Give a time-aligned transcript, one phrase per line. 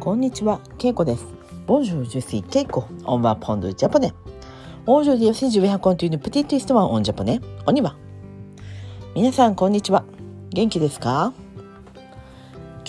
[0.00, 1.26] こんにちは、ケイコです。
[1.66, 2.84] Bonjour, je suis Keiko.
[3.04, 4.14] On va prendre le japonais.
[4.86, 7.38] Aujourd'hui aussi, je vais raconter une petite histoire en japonais.
[7.66, 7.94] On y va.
[9.14, 10.04] 皆さん、こんにちは。
[10.54, 11.34] 元気ですか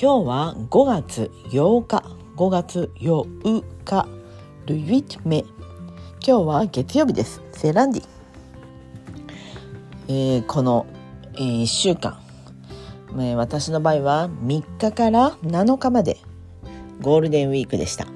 [0.02, 2.02] 今日は5月8日、
[2.38, 4.07] 5月8日、
[4.68, 5.39] ルイット目。
[6.25, 7.41] 今日は月曜日です。
[7.52, 8.04] セランディ。
[10.07, 10.86] えーこの、
[11.34, 12.21] えー1週間、
[13.16, 16.18] えー私の場合は3日から7日まで
[17.02, 18.08] ゴールデンウィークでした。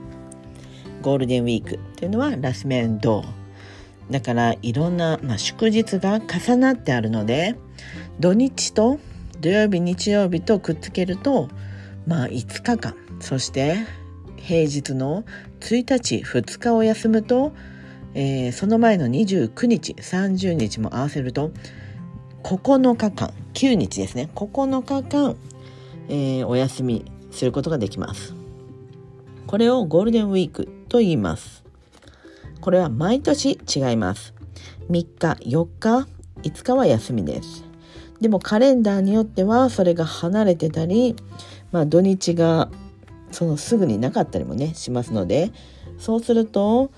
[1.02, 3.24] ゴールデンウィークというのはラスメンド。
[4.10, 7.56] だからいろんな、まあ、祝日が重なってあるので
[8.20, 9.00] 土日と
[9.42, 11.50] 土曜日日曜日とくっつけると
[12.06, 12.96] まあ5日間。
[13.20, 13.78] そして
[14.38, 15.24] 平日の
[15.62, 17.54] 1日2日を休むと、
[18.14, 21.52] えーその前の29日30日も合わせると
[22.44, 24.30] 9日間9日ですね。
[24.36, 25.36] 9日間、
[26.10, 28.45] えーお休みすることができます。
[29.48, 31.64] これをゴールデンウィークと言います。
[32.62, 34.34] これは毎年違います。
[34.90, 35.08] 3日
[35.44, 36.08] 4日
[36.42, 37.64] 5日は休みです。
[38.22, 41.16] でもカレンダーによってはそれが離れてたり
[41.72, 42.70] まあ土日が
[43.32, 45.52] そのすぐになかったりもねしますので
[45.98, 46.92] そうすると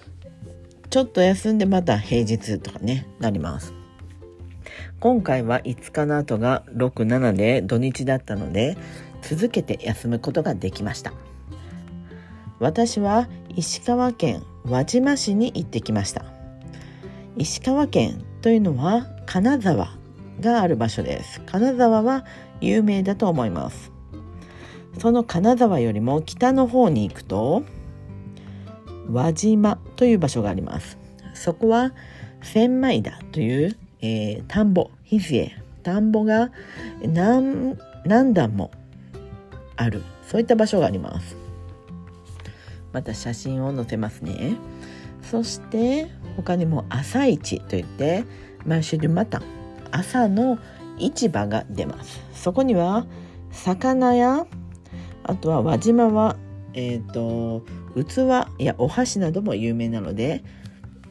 [0.89, 3.73] ちょっと休んでまた平日とかねなります。
[4.99, 8.77] 今回は5日の後が67で土日だったので
[9.21, 11.13] 続けて休むことができました。
[12.59, 16.25] 私は石川県輪島市に行ってきました。
[17.37, 19.89] 石川県というのは金沢
[20.39, 21.41] がある場所です。
[21.41, 22.25] 金沢は
[22.61, 23.91] 有名だと思います。
[24.97, 27.63] その金沢よりも北の方に行くと
[29.11, 30.97] 輪島という場所があります。
[31.33, 31.93] そこは
[32.41, 35.51] 千枚田という、えー田んぼひずえ
[35.83, 36.51] 田んぼが
[37.03, 38.71] 何何段も
[39.75, 40.01] ある。
[40.27, 41.46] そういった場所があります。
[42.93, 44.55] また写真を載せますね。
[45.21, 48.23] そして他にも朝市といって
[48.65, 49.43] マルシェドゥマタン
[49.91, 50.57] 朝の
[50.97, 52.21] 市場が出ます。
[52.33, 53.05] そこには
[53.51, 54.45] 魚や
[55.23, 56.37] あとは輪島は
[56.73, 57.63] えっ、と
[57.95, 60.43] 器やお箸なども有名なので、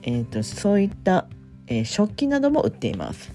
[0.03, 1.27] えー、とそういった、
[1.67, 3.33] えー食器なども売っています。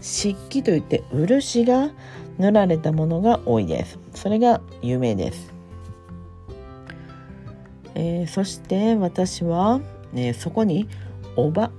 [0.00, 1.90] 漆器といって漆が
[2.38, 3.98] 塗られたものが多いです。
[4.14, 5.55] それが有名です。
[7.98, 9.80] えーそして私は、
[10.12, 10.86] ね、そこに
[11.34, 11.70] おば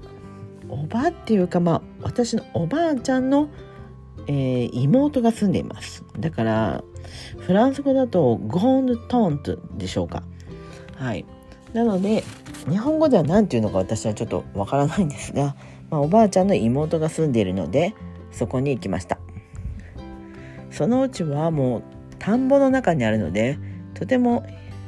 [0.68, 3.50] おばっていうかまあ私のおばあちゃんの、
[4.26, 6.04] えー妹が住んでいます。
[6.20, 6.84] だから
[7.38, 10.24] フランス語だとゴンドトントでしょうか。
[10.96, 11.24] はい。
[11.74, 12.24] なので
[12.68, 15.56] 日本語では何て言うのか私はちょっとわからないんですが、
[15.92, 17.94] まあ、おばあちゃんの妹が住んでいるので
[18.32, 19.20] そこに行きました。
[20.72, 21.84] そのうちはもう
[22.18, 23.60] 田んぼの中にあるので
[23.94, 24.46] とても、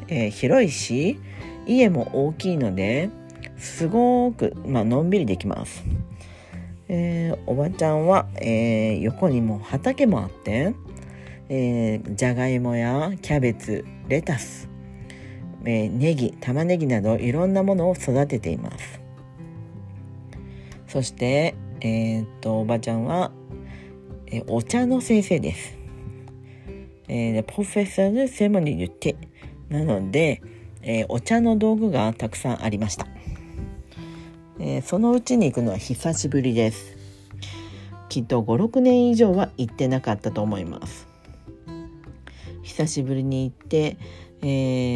[0.10, 1.20] えー広いし
[1.68, 3.10] 家も大きいので
[3.58, 5.84] すごく、まあのんびりできます、
[6.88, 10.74] えーおばちゃんは、えー横にも畑もあって、
[11.50, 14.70] えーじゃがいもやキャベツレタス、
[15.66, 19.00] えーネギ玉ねぎなどいろんなものを育てています
[20.88, 23.32] そして、えーっとおばちゃんは、
[24.26, 25.78] えーお茶の先生です。
[27.08, 29.29] えーでプロフェッ
[29.70, 30.42] なので、
[30.82, 33.08] えーお茶の道具がたくさんありました、
[34.60, 36.98] えーそのうちに行くのは久しぶりです。
[38.10, 41.08] きっと56年以上は行ってなかったと思います。
[42.64, 43.98] 久しぶりに行って、
[44.42, 44.46] え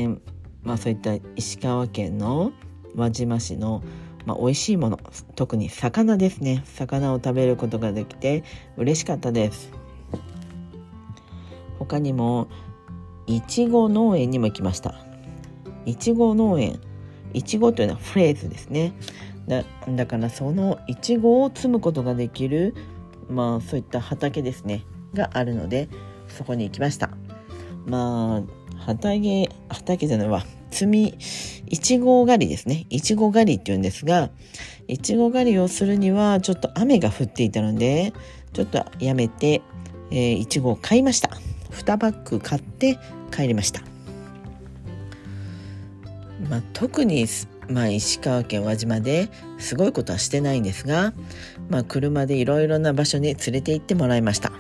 [0.07, 0.19] ー
[0.63, 2.51] まあそういった石川県の
[2.95, 3.83] 輪島市の
[4.25, 5.00] まあ、美味しいもの
[5.35, 6.63] 特に魚ですね。
[6.66, 8.44] 魚を食べることができて
[8.78, 9.72] 嬉しかったです。
[11.78, 12.47] 他にも
[13.28, 14.95] いちご農園にも行きました。
[15.85, 16.79] いちご農園。
[17.34, 18.94] いちごというのはフレーズですね。
[19.47, 22.75] だからそのいちごを摘むことができる
[23.29, 24.83] まあそういった畑ですね。
[25.13, 25.89] があるので
[26.27, 27.09] そこに行きました。
[27.86, 28.44] ま
[28.77, 30.45] あ畑畑じゃないわ。
[30.71, 31.18] 摘み
[31.68, 32.86] いちご狩りですね。
[32.89, 34.30] いちご狩りっていうんですが
[34.88, 38.13] いちご狩りをするにはちょっと雨が降っていたので
[38.53, 39.62] ちょっとやめて、
[40.12, 41.30] えーいちごを買いました。
[41.74, 42.98] 2パック買って
[43.31, 43.81] 帰りました。
[46.50, 47.25] まあ、特に、
[47.70, 51.14] まあ、石川県輪島ですごいことはしてないんですが、
[51.70, 54.52] まあ、車でいろいろな場所に連れて行ってもらいました。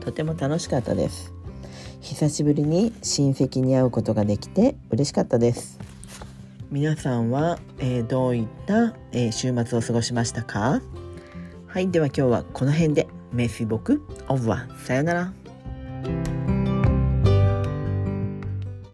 [0.00, 1.32] とても楽しかったです。
[2.00, 5.78] 久しぶりに親戚に会うことができて嬉しかったです。
[6.70, 10.80] 皆さんは、えーどういった、えー週末を過ごしましたか？
[11.66, 13.06] はいでは今日はこの辺で。
[13.32, 15.39] メッシ僕オブはさよなら。
[16.02, 16.29] Bye.